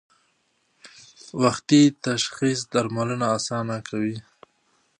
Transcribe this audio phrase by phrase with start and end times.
[1.41, 4.15] وختي تشخیص درملنه اسانه کوي.